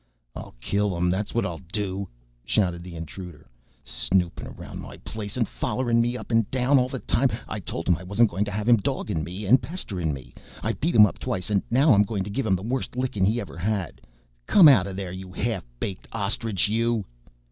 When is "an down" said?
6.31-6.79